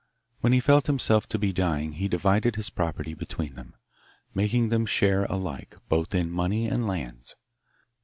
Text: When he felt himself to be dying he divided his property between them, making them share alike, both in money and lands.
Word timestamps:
When 0.39 0.51
he 0.51 0.59
felt 0.59 0.87
himself 0.87 1.27
to 1.29 1.37
be 1.37 1.53
dying 1.53 1.91
he 1.91 2.07
divided 2.07 2.55
his 2.55 2.71
property 2.71 3.13
between 3.13 3.53
them, 3.53 3.75
making 4.33 4.69
them 4.69 4.87
share 4.87 5.25
alike, 5.25 5.75
both 5.89 6.15
in 6.15 6.31
money 6.31 6.65
and 6.65 6.87
lands. 6.87 7.35